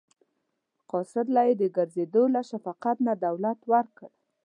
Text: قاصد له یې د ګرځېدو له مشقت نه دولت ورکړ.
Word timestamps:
قاصد 0.91 1.25
له 1.35 1.41
یې 1.47 1.53
د 1.61 1.63
ګرځېدو 1.77 2.23
له 2.33 2.41
مشقت 2.47 2.97
نه 3.07 3.13
دولت 3.25 3.59
ورکړ. 3.71 4.09